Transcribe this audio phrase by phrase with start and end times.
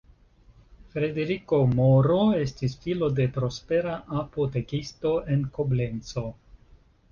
[0.93, 6.29] Frederiko Moro estis filo de prospera apotekisto en Koblenco.